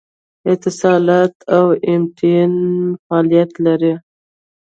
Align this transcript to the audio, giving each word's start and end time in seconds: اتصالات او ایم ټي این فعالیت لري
اتصالات 0.51 1.33
او 1.55 1.65
ایم 1.87 2.03
ټي 2.17 2.29
این 2.41 2.53
فعالیت 3.05 3.51
لري 3.65 3.93